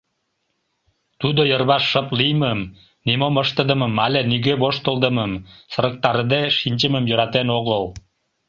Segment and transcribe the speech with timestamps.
[1.21, 2.59] Тудо йырваш шып лиймым,
[3.07, 5.31] нимом ыштыдымым але нигӧ воштылдымым,
[5.71, 7.83] сырыктарыде шинчымым йӧратен огыл.